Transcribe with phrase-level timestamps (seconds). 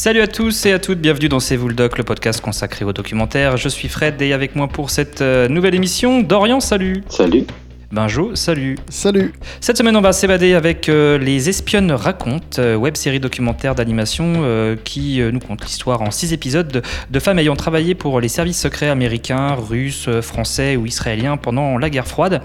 [0.00, 2.84] Salut à tous et à toutes, bienvenue dans C'est vous le doc, le podcast consacré
[2.84, 3.56] au documentaire.
[3.56, 7.02] Je suis Fred et avec moi pour cette euh, nouvelle émission, Dorian, salut.
[7.08, 7.44] Salut.
[7.90, 8.78] Benjo, salut.
[8.88, 9.32] Salut.
[9.60, 14.34] Cette semaine, on va s'évader avec euh, Les Espionnes racontent, euh, web série documentaire d'animation
[14.36, 18.20] euh, qui euh, nous conte l'histoire en six épisodes de, de femmes ayant travaillé pour
[18.20, 22.42] les services secrets américains, russes, français ou israéliens pendant la guerre froide.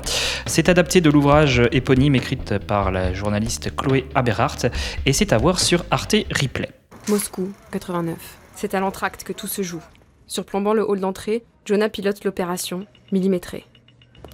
[0.47, 4.65] C'est adapté de l'ouvrage éponyme écrite par la journaliste Chloé Aberhart
[5.05, 6.69] et c'est à voir sur Arte Replay.
[7.09, 8.15] Moscou, 89.
[8.55, 9.81] C'est à l'entracte que tout se joue.
[10.25, 13.65] Surplombant le hall d'entrée, Jonah pilote l'opération, millimétrée.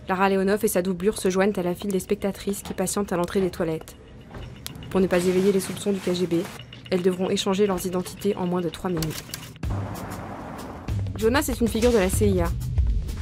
[0.07, 3.17] Lara Leonov et sa doublure se joignent à la file des spectatrices qui patientent à
[3.17, 3.95] l'entrée des toilettes.
[4.91, 6.43] Pour ne pas éveiller les soupçons du KGB,
[6.91, 9.23] elles devront échanger leurs identités en moins de 3 minutes.
[11.17, 12.51] Jonas est une figure de la CIA.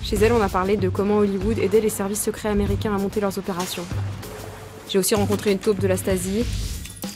[0.04, 3.22] Chez elle, on a parlé de comment Hollywood aidait les services secrets américains à monter
[3.22, 3.86] leurs opérations.
[4.90, 6.46] J'ai aussi rencontré une taupe de la Stasi,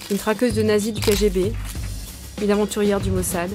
[0.10, 1.52] une traqueuse de nazis du KGB,
[2.42, 3.50] une aventurière du Mossad.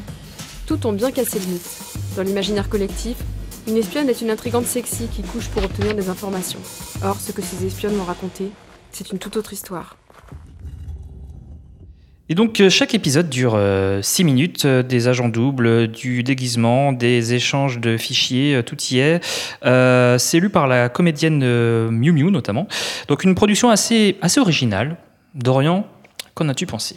[0.67, 1.69] Tout ont bien cassé le mythe.
[2.17, 3.17] Dans l'imaginaire collectif,
[3.67, 6.61] une espionne est une intrigante sexy qui couche pour obtenir des informations.
[7.05, 8.51] Or, ce que ces espionnes m'ont raconté,
[8.93, 9.97] c'est une toute autre histoire.
[12.29, 13.59] Et donc euh, chaque épisode dure
[14.03, 18.99] 6 minutes, euh, des agents doubles, du déguisement, des échanges de fichiers, euh, tout y
[18.99, 19.25] est.
[19.65, 22.67] Euh, c'est lu par la comédienne euh, Miu Miu notamment.
[23.07, 24.97] Donc une production assez, assez originale.
[25.35, 25.87] Dorian,
[26.35, 26.97] qu'en as-tu pensé?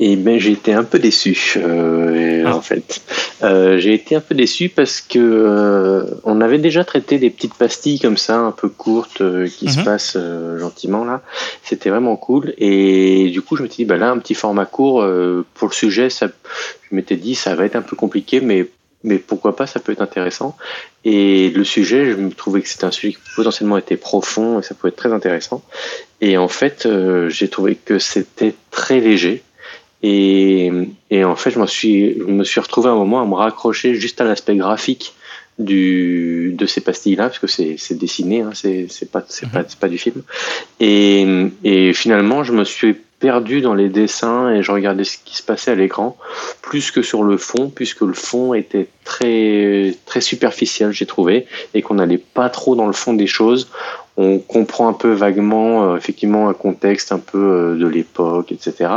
[0.00, 2.56] Et ben j'ai été un peu déçu euh, Ah.
[2.56, 3.00] en fait.
[3.44, 7.54] Euh, j'ai été un peu déçu parce que euh, on avait déjà traité des petites
[7.54, 9.84] pastilles comme ça, un peu courtes, euh, qui se Mhm.
[9.84, 11.22] passent euh, gentiment là.
[11.62, 12.54] C'était vraiment cool.
[12.58, 15.68] Et du coup je me suis dit bah là un petit format court euh, pour
[15.68, 16.26] le sujet, ça,
[16.90, 18.66] je m'étais dit ça va être un peu compliqué, mais
[19.06, 20.56] mais pourquoi pas, ça peut être intéressant.
[21.04, 24.62] Et le sujet, je me trouvais que c'était un sujet qui potentiellement était profond et
[24.62, 25.62] ça pouvait être très intéressant.
[26.22, 29.42] Et en fait, euh, j'ai trouvé que c'était très léger.
[30.06, 30.70] Et,
[31.10, 33.94] et en fait, je, suis, je me suis retrouvé à un moment à me raccrocher
[33.94, 35.14] juste à l'aspect graphique
[35.58, 39.64] du, de ces pastilles-là, parce que c'est, c'est dessiné, hein, c'est, c'est, pas, c'est, pas,
[39.66, 40.22] c'est pas du film.
[40.78, 41.26] Et,
[41.64, 45.42] et finalement, je me suis perdu dans les dessins et je regardais ce qui se
[45.42, 46.18] passait à l'écran,
[46.60, 51.82] plus que sur le fond, puisque le fond était très, très superficiel, j'ai trouvé, et
[51.82, 53.68] qu'on n'allait pas trop dans le fond des choses.
[54.16, 58.88] On comprend un peu vaguement euh, effectivement un contexte un peu euh, de l'époque etc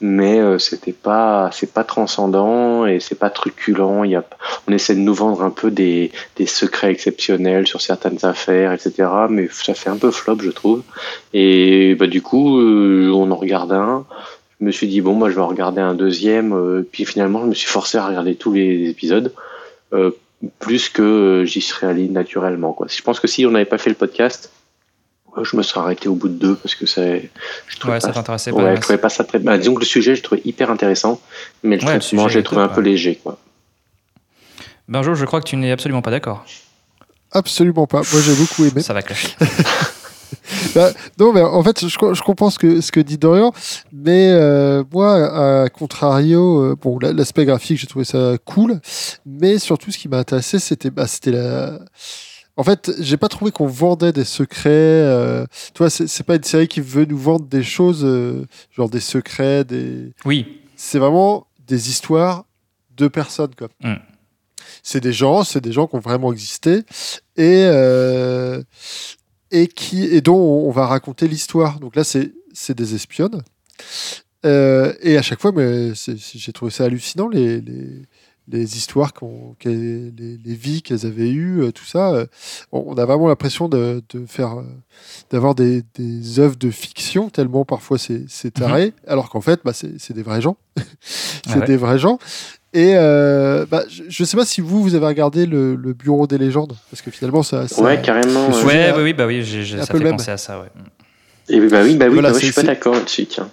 [0.00, 4.04] mais euh, c'était pas c'est pas transcendant et c'est pas truculent.
[4.04, 4.24] Il y a
[4.66, 9.06] on essaie de nous vendre un peu des, des secrets exceptionnels sur certaines affaires etc
[9.28, 10.82] mais ça fait un peu flop je trouve.
[11.34, 14.06] Et bah du coup euh, on en regarde un
[14.60, 17.42] je me suis dit bon moi je vais en regarder un deuxième euh, puis finalement
[17.42, 19.32] je me suis forcé à regarder tous les épisodes
[19.92, 20.10] euh,
[20.58, 22.72] plus que euh, j'y serais allé naturellement.
[22.72, 22.86] Quoi.
[22.90, 24.50] Je pense que si on n'avait pas fait le podcast,
[25.42, 28.08] je me serais arrêté au bout de deux parce que ça, je trouvais Ouais, ça
[28.08, 28.56] pas, t'intéressait pas.
[28.58, 29.38] ouais, ouais, je trouvais pas ça très.
[29.38, 31.20] Bah, disons que le sujet, je trouvais hyper intéressant,
[31.62, 32.90] mais le Ouais, traitement, sujet j'ai trouvé un peu ouais.
[32.90, 33.18] léger.
[33.22, 33.38] Quoi.
[34.86, 36.44] Benjo, je crois que tu n'es absolument pas d'accord.
[37.32, 38.02] Absolument pas.
[38.12, 38.80] Moi, j'ai beaucoup aimé.
[38.82, 39.28] Ça va clasher.
[40.74, 43.52] Bah, non, mais en fait, je, co- je comprends ce que, ce que dit Dorian,
[43.92, 48.80] mais euh, moi, à contrario, euh, bon, la- l'aspect graphique, j'ai trouvé ça cool,
[49.24, 51.78] mais surtout, ce qui m'a intéressé, c'était bah, la.
[52.56, 54.70] En fait, j'ai pas trouvé qu'on vendait des secrets.
[54.70, 58.46] Euh, tu vois, c'est c'est pas une série qui veut nous vendre des choses, euh,
[58.70, 60.12] genre des secrets, des.
[60.24, 62.44] Oui, c'est vraiment des histoires
[62.96, 63.68] de personnes quoi.
[63.82, 63.94] Mm.
[64.84, 66.82] C'est des gens, c'est des gens qui ont vraiment existé
[67.36, 68.62] et euh,
[69.50, 71.80] et qui et dont on va raconter l'histoire.
[71.80, 72.32] Donc là c'est
[72.76, 73.42] des espionnes.
[74.44, 78.02] Euh, et à chaque fois, j'ai trouvé ça hallucinant les les,
[78.48, 79.12] les histoires
[79.64, 82.12] les, les vies qu'elles avaient eues, euh, tout ça.
[82.12, 82.26] euh,
[82.72, 84.62] on, a vraiment l'impression de, de faire
[85.30, 89.98] d'avoir des, des œuvres de fiction tellement parfois c'est taré, alors qu'en fait bah, c'est
[89.98, 90.56] c'est des vrais gens.
[91.00, 91.66] c'est Ah ouais.
[91.66, 92.18] des vrais gens.
[92.74, 96.26] Et euh, bah, je ne sais pas si vous, vous avez regardé le, le Bureau
[96.26, 97.68] des légendes, parce que finalement, ça.
[97.68, 98.48] ça- Ouais, carrément.
[98.48, 98.64] ouais.
[98.64, 100.16] ouais, a- oui, bah oui, ça peu fait le même.
[100.16, 100.66] penser à ça, ouais.
[101.48, 103.26] Et bah oui, bah oui, Voilà, bah ouais, je suis pas d'accord là-dessus.
[103.26, 103.48] Tiens.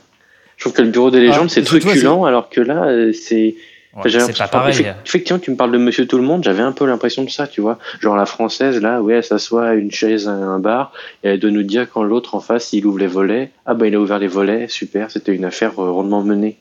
[0.57, 3.55] Je trouve que le bureau des légendes, Ah, c'est truculent, alors que là, euh, c'est.
[3.93, 4.73] Ouais, c'est pas pareil.
[4.73, 7.29] Effect- Effectivement, tu me parles de Monsieur Tout le Monde, j'avais un peu l'impression de
[7.29, 7.77] ça, tu vois.
[7.99, 10.93] Genre la française, là, ouais, elle s'assoit à une chaise à un bar,
[11.23, 13.51] et elle doit nous dire quand l'autre en face, il ouvre les volets.
[13.65, 16.57] Ah bah il a ouvert les volets, super, c'était une affaire euh, rondement menée.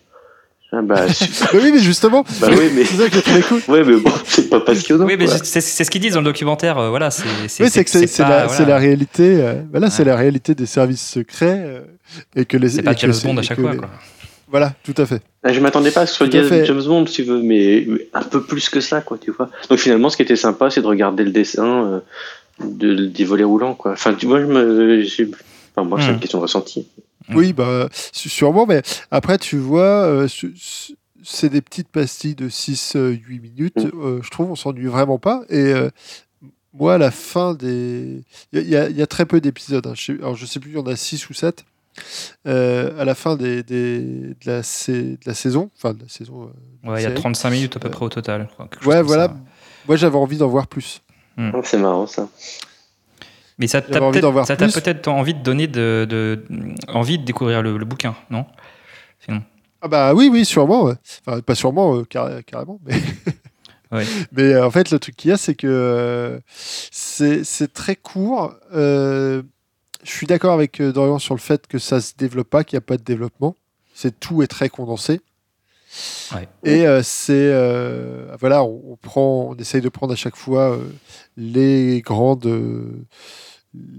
[0.73, 1.07] Ah bah.
[1.41, 2.85] Bah oui, mais justement, bah oui, mais.
[2.85, 3.61] c'est ça que j'ai trouvé cool.
[3.69, 5.05] Ouais, mais bon, c'est pas passionnant.
[5.05, 7.11] Oui, mais c'est c'est ce qu'ils disent dans le documentaire, euh, voilà.
[7.11, 7.25] C'est
[7.61, 8.49] Oui, c'est que c'est c'est pas- la, voilà.
[8.57, 9.43] c'est la réalité.
[9.43, 11.61] euh, bah là, c'est la réalité des services secrets.
[11.65, 11.81] euh,
[12.37, 13.91] et que les, C'est pas et que James Bond à chaque que fois, les- quoi.
[14.49, 15.23] Voilà, tout à fait.
[15.45, 16.31] Ah, Je m'attendais pas à ce soit.
[16.31, 19.49] James Bond, si tu veux, mais mais un peu plus que ça, quoi, tu vois.
[19.69, 22.01] Donc finalement, ce qui était sympa, c'est de regarder le dessin euh,
[22.65, 23.93] de, des volets roulants, quoi.
[23.93, 25.31] Enfin, tu vois, je me, j'ai-
[25.77, 26.15] enfin, moi, c'est Hmm.
[26.15, 26.87] une question de ressenti.
[27.31, 27.37] Mm.
[27.37, 30.29] Oui, bah, sûrement, mais après, tu vois, euh,
[31.23, 33.77] c'est des petites pastilles de 6-8 minutes.
[33.77, 33.91] Mm.
[34.03, 35.43] Euh, je trouve on s'ennuie vraiment pas.
[35.49, 35.91] Et euh,
[36.75, 38.23] moi, à la fin des.
[38.53, 39.87] Il y, a- il y a très peu d'épisodes.
[39.87, 39.95] hein.
[40.21, 41.65] Alors, je sais plus, il y en a 6 ou 7.
[42.47, 46.45] à la fin des, des- de, la, sa- de la saison, enfin de la saison.
[46.45, 47.15] euh, Ouais, il y a série.
[47.21, 48.49] 35 minutes à peu Euh, près au total.
[48.79, 49.27] chose Ouais, voilà.
[49.27, 49.37] ça.
[49.89, 51.03] Moi, j'avais envie d'en voir plus.
[51.39, 52.29] Oh, c'est marrant ça.
[53.61, 53.99] Mais ça t'a
[54.81, 56.45] peut-être envie de donner de, de-
[56.89, 58.47] envie de découvrir le, le bouquin, non?
[59.83, 60.85] Ah bah oui, oui, sûrement.
[60.85, 60.95] ouais.
[61.27, 62.81] Enfin, pas sûrement, euh, carré- carrément.
[62.85, 62.95] Mais,
[63.93, 64.05] Ouais.
[64.33, 66.39] mais euh, en fait, le truc qu'il y a, c'est que euh,
[66.91, 68.55] c'est très court.
[68.73, 69.43] Je
[70.05, 72.87] suis d'accord avec Dorian sur le fait que ça se développe pas, qu'il n'y a
[72.87, 73.57] pas de développement.
[73.95, 75.21] C'est tout est très condensé.
[76.35, 76.49] Ouais.
[76.65, 80.73] Et euh, c'est euh, voilà, on, on prend, on essaye de prendre à chaque fois
[80.77, 80.79] euh,
[81.37, 83.05] les grandes, euh,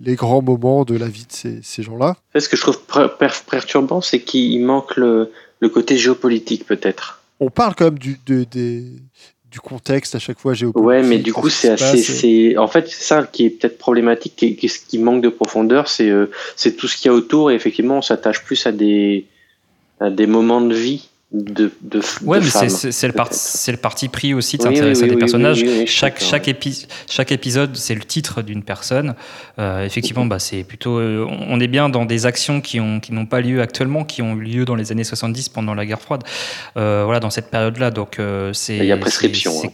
[0.04, 2.16] les grands moments de la vie de ces, ces gens-là.
[2.38, 7.22] Ce que je trouve per- per- perturbant, c'est qu'il manque le, le côté géopolitique peut-être.
[7.40, 8.86] On parle quand même du, de- des-
[9.50, 10.88] du contexte à chaque fois géopolitique.
[10.88, 12.04] Ouais, mais du coup, ce qui c'est se assez.
[12.04, 15.90] c'est En fait, c'est ça qui est peut-être problématique, et ce qui manque de profondeur,
[15.90, 18.72] c'est euh, c'est tout ce qu'il y a autour, et effectivement, on s'attache plus à
[18.72, 19.26] des,
[20.00, 23.14] à des moments de vie de, de, Ouais, de mais c'est- le,
[23.72, 25.62] le parti pris aussi de Oui, s'intéresser oui, à des oui, personnages.
[25.62, 29.16] oui, oui, oui, chaque, chaque, épi- chaque épisode, c'est le titre d'une personne.
[29.58, 30.98] Euh, effectivement, bah, c'est plutôt.
[31.00, 34.22] euh, on est bien dans des actions qui ont qui n'ont pas lieu actuellement, qui
[34.22, 36.24] ont eu lieu dans les années 70 pendant la guerre froide.
[36.76, 37.92] Euh, voilà, dans cette période-là.
[37.92, 38.76] Donc, euh, c'est.
[38.78, 39.70] Il y a prescription, hein.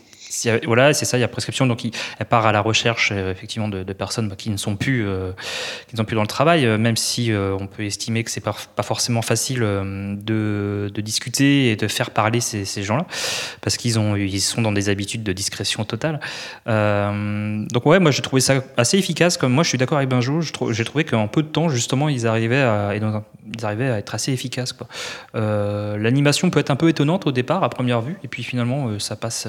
[0.65, 1.67] Voilà, c'est ça, il y a prescription.
[1.67, 5.07] Donc, il- elle part à la recherche euh, effectivement de, personnes qui ne sont plus,
[5.07, 5.31] euh,
[5.87, 8.41] qui ne sont plus dans le travail, euh, même si on peut estimer que c'est
[8.41, 13.05] pas, pas forcément facile de, discuter et de faire parler ces, gens-là,
[13.61, 16.19] parce qu'ils ont, ils sont dans des habitudes de discrétion totale.
[16.65, 19.37] Donc ouais, moi j'ai trouvé ça assez efficace.
[19.37, 20.41] Comme moi, je suis d'accord avec Benjo.
[20.41, 24.31] J'ai trouvé qu'en peu de temps, justement, ils arrivaient à, ils arrivaient à être assez
[24.31, 24.75] efficaces.
[25.33, 29.15] L'animation peut être un peu étonnante au départ, à première vue, et puis finalement, ça
[29.15, 29.47] passe,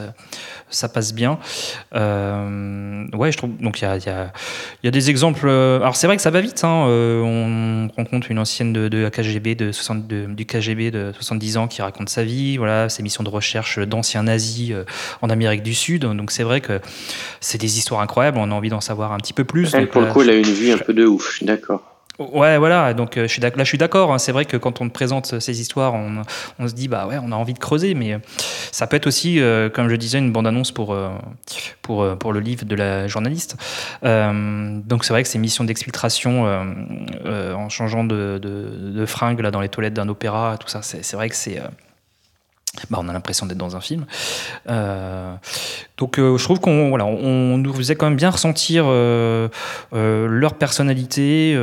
[0.71, 1.39] ça passe bien.
[1.95, 3.57] Euh, ouais, je trouve.
[3.61, 4.33] Donc il y a, il y, a,
[4.83, 5.47] il y a des exemples.
[5.49, 6.63] euh, Alors c'est vrai que ça va vite.
[6.65, 11.13] hein, euh, on rencontre une ancienne de, de KGB de 60, de- du KGB de
[11.15, 14.85] 70 ans qui raconte sa vie, voilà, ses missions de recherche d'anciens nazis euh,
[15.23, 16.03] en Amérique du Sud.
[16.05, 16.81] Donc c'est vrai que
[17.41, 18.39] c'est des histoires incroyables.
[18.39, 19.75] On a envie d'en savoir un petit peu plus.
[19.75, 21.83] Elle, pour le coup, elle a une vue un peu de ouf, je suis d'accord.
[22.19, 22.95] Ouais, voilà.
[22.95, 24.13] Donc euh, là, je suis d'accord.
[24.13, 27.17] hein, c'est vrai que quand on te présente ces histoires, on, se dit bah ouais,
[27.23, 28.19] on a envie de creuser, mais euh,
[28.73, 30.97] ça peut être aussi, euh, comme je disais, une bande-annonce pour
[31.83, 33.57] pour pour le livre de la journaliste.
[34.03, 36.45] Donc c'est vrai que ces missions d'exfiltration
[37.25, 41.29] en changeant de, de, fringue là dans les toilettes d'un opéra, tout ça, c'est vrai
[41.29, 41.63] que c'est
[42.91, 44.07] bah, on a l'impression d'être dans un film.
[45.99, 49.49] Donc euh, je trouve qu'on voilà, on nous faisait quand même bien ressentir euh,
[49.93, 51.59] euh, leur personnalité.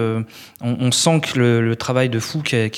[0.61, 2.69] on, sent que le, travail de fou qu'elle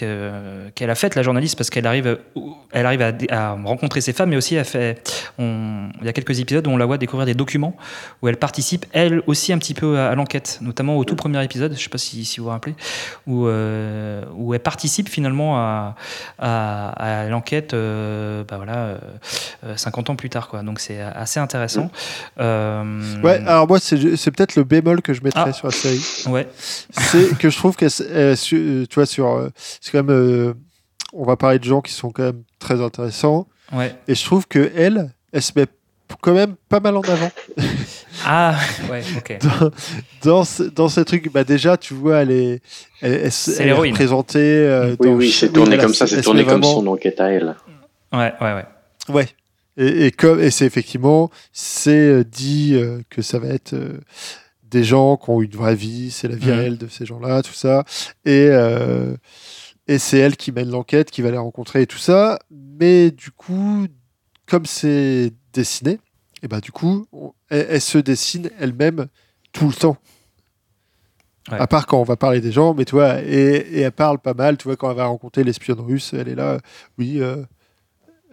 [0.89, 2.39] a fait, la journaliste, parce qu'elle arrive, à-
[2.71, 5.01] elle arrive à, rencontrer ses femmes, mais aussi elle fait.
[5.39, 7.75] il y a quelques épisodes où on la voit découvrir des documents
[8.21, 11.71] où elle participe, elle aussi, un petit peu à, l'enquête, notamment au tout premier épisode,
[11.71, 12.75] je ne sais pas si, vous vous rappelez,
[13.25, 17.73] où, elle participe finalement à, l'enquête
[18.47, 18.97] bah voilà, euh,
[19.63, 20.47] euh, 50 ans plus tard.
[20.47, 20.63] Quoi.
[20.63, 21.46] Donc c'est assez intéressant.
[22.39, 25.53] Euh, Ouais, alors moi, c'est c'est peut-être le bémol que je mettrais Ah.
[25.53, 26.01] sur la série.
[26.29, 26.47] ouais.
[26.91, 27.85] c'est que je trouve que,
[28.35, 29.27] tu vois, sur.
[29.27, 29.49] euh,
[29.81, 30.09] C'est quand même.
[30.15, 30.53] euh,
[31.13, 33.47] on va parler de gens qui sont quand même très intéressants.
[33.73, 33.95] Ouais.
[34.07, 35.65] Et je trouve que elle, elle se met
[36.21, 37.31] quand même pas mal en avant.
[38.25, 38.55] Ah,
[38.89, 39.37] ouais, ok.
[39.59, 39.71] dans,
[40.23, 42.61] dans, ce, dans ce truc, bah déjà, tu vois, elle est,
[43.01, 43.91] elle, elle, elle est l'héroïne.
[43.93, 44.39] représentée.
[44.39, 47.19] euh, Oui, dans oui, c'est tourné comme ça, elle c'est tourné comme vraiment- son enquête
[47.19, 47.55] à elle.
[48.13, 48.65] Ouais, ouais, ouais.
[49.09, 49.27] Ouais.
[49.77, 53.99] Et, et comme et c'est effectivement, c'est euh, dit euh, que ça va être euh,
[54.63, 56.53] des gens qui ont une vraie vie, c'est la vie Mhm.
[56.57, 57.83] réelle de ces gens-là, tout ça.
[58.25, 59.15] Et euh,
[59.87, 62.39] et c'est elle qui mène l'enquête, qui va les rencontrer et tout ça.
[62.51, 63.85] Mais du coup,
[64.47, 65.99] comme c'est dessiné,
[66.43, 69.07] et ben du coup, on- elle, elle se dessine elle-même
[69.53, 69.97] tout le temps.
[71.49, 71.59] Ouais.
[71.59, 74.19] À part quand on va parler des gens, mais tu vois, et, et elle parle
[74.19, 76.59] pas mal, tu vois, quand elle va rencontrer l'espionne russe, elle est là,
[76.97, 77.37] oui, euh,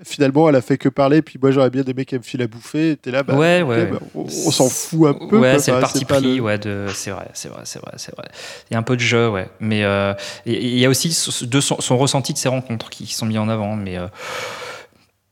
[0.04, 2.46] finalement, elle a fait que parler, puis moi j'aurais bien aimé qu'elle me file à
[2.46, 3.86] bouffer, t'es là, bah, Ouais, ouais.
[3.86, 5.38] bah, on, on s'en fout un peu.
[5.40, 8.14] ouais, c'est le parti pris, le- ouais, de, c'est vrai, c'est vrai, c'est vrai, c'est
[8.14, 8.28] vrai.
[8.70, 9.48] Il y a un peu de jeu, ouais.
[9.60, 10.14] Mais euh,
[10.46, 11.08] il y a aussi
[11.46, 13.76] de son, son ressenti de ces rencontres qui, qui sont mis en avant.
[13.76, 14.06] Mais euh,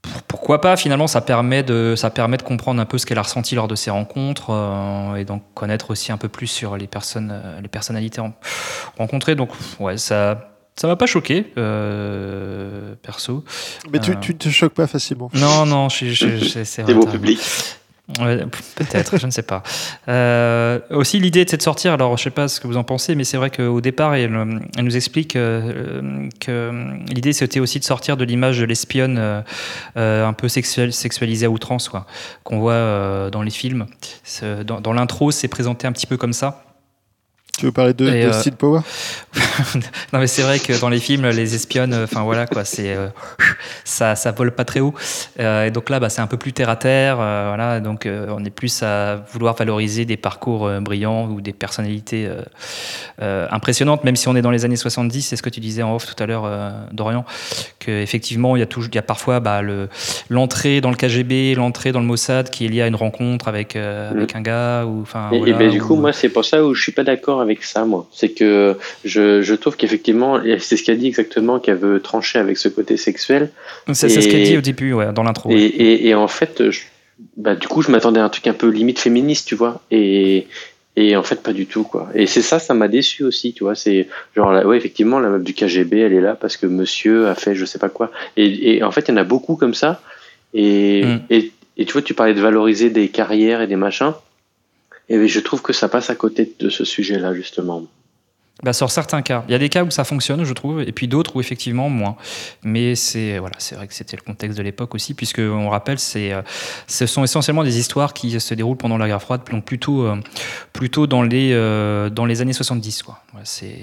[0.02, 3.18] pour- pourquoi pas Finalement, ça permet de, ça permet de comprendre un peu ce qu'elle
[3.18, 6.76] a ressenti lors de ces rencontres euh, et donc connaître aussi un peu plus sur
[6.76, 8.34] les personnes, les personnalités en-
[8.98, 9.34] rencontrées.
[9.36, 9.50] Donc,
[9.80, 10.48] ouais, ça.
[10.76, 13.44] Ça m'a pas choqué, euh, perso.
[13.92, 14.14] Mais tu, Euh.
[14.20, 15.30] tu ne te choques pas facilement.
[15.34, 17.10] Non, non, je, je- je- c'est beau raison.
[17.10, 17.38] public.
[18.74, 19.62] Peut-être, je ne sais pas.
[20.08, 22.84] Euh, aussi, l'idée était de sortir, alors je ne sais pas ce que vous en
[22.84, 24.34] pensez, mais c'est vrai qu'au départ, elle,
[24.76, 26.72] elle, nous explique euh, que
[27.08, 29.16] l'idée c'était aussi de sortir de l'image de l'espionne
[29.96, 31.90] euh, un peu sexuelle, sexualisée à outrance,
[32.44, 33.86] qu'on voit dans les films.
[34.66, 36.64] Dans, dans l'intro, c'est présenté un petit peu comme ça.
[37.58, 38.32] Tu veux parler de, de euh...
[38.32, 38.80] Steel Power?
[40.12, 43.08] Non, mais c'est vrai que dans les films, les espionnes, enfin voilà quoi, c'est euh,
[43.84, 44.94] ça, ça vole pas très haut.
[45.38, 47.18] Euh, et donc là, bah, c'est un peu plus terre à terre.
[47.20, 52.28] Euh, voilà, donc on est plus à vouloir valoriser des parcours brillants ou des personnalités
[53.20, 55.22] impressionnantes, même si on est dans les années 70.
[55.22, 56.50] C'est ce que tu disais en off tout à l'heure,
[56.92, 57.24] Dorian,
[57.78, 59.88] que effectivement, il y a toujours, il y a parfois bah, le
[60.28, 63.76] l'entrée dans le KGB, l'entrée dans le Mossad qui est liée à une rencontre avec
[63.76, 64.38] avec mm.
[64.38, 65.30] un gars ou enfin.
[65.32, 67.40] Et, voilà, et ben, du coup, moi, c'est pour ça où je suis pas d'accord
[67.40, 68.08] avec ça, moi.
[68.12, 72.56] C'est que je, je trouve qu'effectivement, c'est ce qu'elle dit exactement, qu'elle veut trancher avec
[72.56, 73.50] ce côté sexuel.
[73.92, 75.50] C'est ce qu'elle dit au début, ouais, dans l'intro.
[75.50, 76.62] Et, et, et, en fait,
[77.36, 79.82] bah, du coup, je m'attendais à un truc un peu limite féministe, tu vois.
[79.90, 80.46] Et,
[80.96, 82.08] et en fait, pas du tout, quoi.
[82.14, 83.74] Et c'est ça, ça m'a déçu aussi, tu vois.
[83.74, 87.34] C'est genre, ouais, effectivement, la meuf du KGB, elle est là parce que monsieur a
[87.34, 88.10] fait je sais pas quoi.
[88.36, 90.02] Et, et en fait, il y en a beaucoup comme ça.
[90.54, 91.20] Et, mm.
[91.30, 94.12] et, et tu vois, tu parlais de valoriser des carrières et des machins.
[95.12, 97.86] Et je trouve que ça passe à côté de ce sujet-là, justement.
[98.62, 99.42] Bah, sur certains cas.
[99.48, 101.88] Il y a des cas où ça fonctionne, je trouve, et puis d'autres où effectivement
[101.88, 102.14] moins.
[102.62, 105.98] Mais c'est voilà, c'est vrai que c'était le contexte de l'époque aussi, puisque on rappelle,
[105.98, 106.42] c'est euh,
[106.86, 110.14] ce sont essentiellement des histoires qui se déroulent pendant la guerre froide, donc plutôt euh,
[110.72, 113.20] plutôt dans les euh, dans les années 70 quoi.
[113.42, 113.74] c'est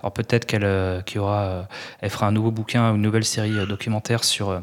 [0.00, 1.66] alors peut-être qu'elle qu'il aura
[2.02, 4.60] elle fera un nouveau bouquin, une nouvelle série documentaire sur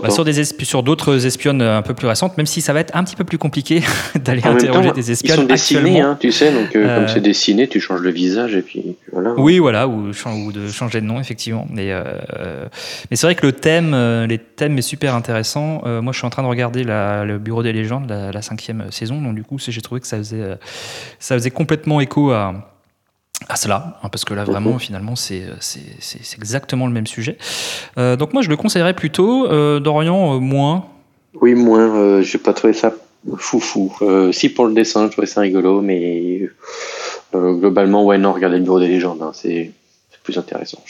[0.00, 2.96] bah, sur des sur d'autres espionnes un peu plus récentes, même si ça va être
[2.96, 3.82] un petit peu plus compliqué
[4.14, 5.40] d'aller interroger des espionnes.
[5.40, 8.62] Ils sont dessinés, hein, tu sais, donc comme c'est dessiné, tu changes le visage et
[8.62, 9.34] puis voilà.
[9.34, 11.66] Oui, voilà, ou, ou de changer de nom, effectivement.
[11.70, 12.66] Mais, euh,
[13.10, 15.82] mais c'est vrai que le thème, euh, les thèmes est super intéressant.
[15.86, 18.42] Euh, moi, je suis en train de regarder la, le Bureau des légendes, la, la,
[18.42, 20.58] cinquième saison, donc du coup, j'ai trouvé que ça faisait,
[21.18, 22.74] ça faisait complètement écho à,
[23.48, 25.44] à cela, hein, parce que là vraiment finalement c'est
[26.36, 27.36] exactement le même sujet.
[27.98, 30.86] Euh, donc moi je le conseillerais plutôt, euh, Dorian moins.
[31.40, 32.94] Oui moins, euh, j'ai pas trouvé ça
[33.36, 33.92] foufou.
[34.32, 36.48] si pour le dessin je trouvais ça rigolo, mais
[37.34, 39.72] euh, globalement, ouais, non, regardez le bureau des légendes, hein, c'est
[40.22, 40.82] plus intéressant,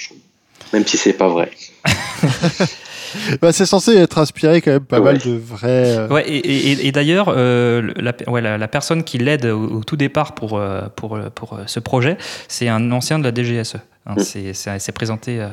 [0.73, 1.51] même si c'est pas vrai.
[3.43, 5.99] bah, c'est censé être inspiré quand même pas mal de vrais.
[5.99, 10.35] Euh, ouais, et, et, d'ailleurs, euh, la, ouais, la, personne qui l'aide au, tout départ
[10.35, 10.61] pour,
[10.97, 12.17] pour, pour ce projet,
[12.49, 13.77] c'est un ancien de la DGSE.
[14.07, 14.53] Hein, mm.
[14.53, 15.45] C'est présenté,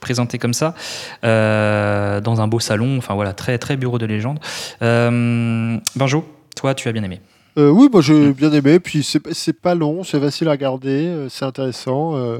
[0.00, 0.74] présenté comme ça,
[1.22, 4.38] dans un beau salon, enfin voilà, très, très bureau de légende.
[4.80, 6.24] Benjo,
[6.56, 7.20] toi, tu as bien aimé
[7.56, 8.80] euh, oui, moi j'ai bien aimé.
[8.80, 12.16] Puis c'est pas long, c'est facile à regarder, euh, c'est intéressant.
[12.16, 12.38] Euh,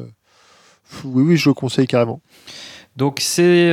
[1.04, 2.20] oui, oui, je le conseille carrément.
[2.96, 3.72] Donc c'est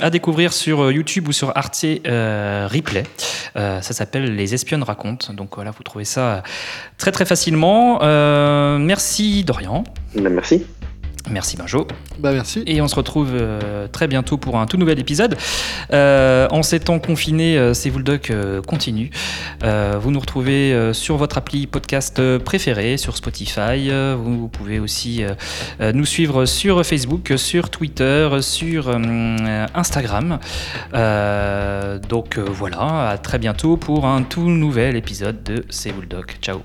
[0.00, 3.04] à découvrir sur YouTube ou sur Arte Replay.
[3.54, 5.32] ça s'appelle Les espionnes racontent.
[5.32, 6.42] Donc voilà, vous trouvez ça
[6.96, 8.00] très très facilement.
[8.78, 9.84] merci Dorian.
[10.16, 10.66] Ben, merci.
[11.30, 11.86] Merci Benjo.
[12.18, 12.62] Bah merci.
[12.66, 15.36] Et on se retrouve euh, très bientôt pour un tout nouvel épisode.
[15.92, 18.32] Euh, en ces temps confinés, euh, C'est vous le doc
[18.66, 19.10] continue.
[19.62, 23.90] vous nous retrouvez sur votre appli podcast préféré, sur Spotify.
[24.16, 25.22] Vous pouvez aussi
[25.80, 28.90] nous suivre sur Facebook, sur Twitter, sur
[29.74, 30.38] Instagram.
[32.08, 36.38] donc voilà, à très bientôt pour un tout nouvel épisode de C'est vous le doc.
[36.40, 36.60] Ciao.